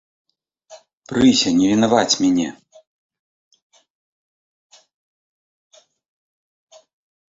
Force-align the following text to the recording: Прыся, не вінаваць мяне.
Прыся, 1.11 1.49
не 1.59 1.65
вінаваць 1.73 2.15
мяне. 2.23 2.47